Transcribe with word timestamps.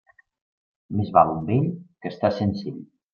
Més 0.99 1.11
val 1.17 1.33
un 1.33 1.45
vell 1.49 1.67
que 2.05 2.11
estar 2.13 2.33
sense 2.39 2.67
ell. 2.73 2.81